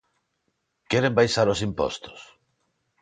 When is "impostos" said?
1.67-2.19